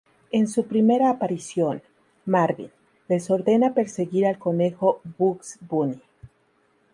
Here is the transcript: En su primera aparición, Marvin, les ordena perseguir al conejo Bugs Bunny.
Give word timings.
En 0.31 0.47
su 0.47 0.65
primera 0.65 1.11
aparición, 1.11 1.83
Marvin, 2.25 2.71
les 3.07 3.29
ordena 3.29 3.75
perseguir 3.75 4.25
al 4.25 4.39
conejo 4.39 4.99
Bugs 5.19 5.59
Bunny. 5.69 6.01